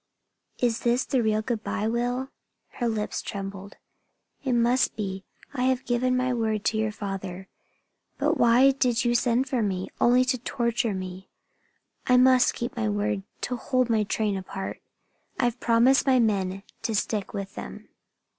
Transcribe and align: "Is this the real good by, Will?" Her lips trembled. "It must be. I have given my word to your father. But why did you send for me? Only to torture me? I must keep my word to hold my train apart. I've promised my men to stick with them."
"Is 0.57 0.79
this 0.79 1.05
the 1.05 1.21
real 1.21 1.43
good 1.43 1.63
by, 1.63 1.87
Will?" 1.87 2.29
Her 2.69 2.87
lips 2.87 3.21
trembled. 3.21 3.77
"It 4.43 4.53
must 4.53 4.95
be. 4.95 5.25
I 5.53 5.65
have 5.65 5.85
given 5.85 6.17
my 6.17 6.33
word 6.33 6.65
to 6.65 6.77
your 6.79 6.91
father. 6.91 7.47
But 8.17 8.35
why 8.35 8.71
did 8.71 9.05
you 9.05 9.13
send 9.13 9.47
for 9.47 9.61
me? 9.61 9.89
Only 10.01 10.25
to 10.25 10.39
torture 10.39 10.95
me? 10.95 11.29
I 12.07 12.17
must 12.17 12.55
keep 12.55 12.75
my 12.75 12.89
word 12.89 13.21
to 13.41 13.55
hold 13.57 13.91
my 13.91 14.01
train 14.01 14.35
apart. 14.35 14.81
I've 15.39 15.59
promised 15.59 16.07
my 16.07 16.17
men 16.19 16.63
to 16.81 16.95
stick 16.95 17.35
with 17.35 17.53
them." 17.53 17.87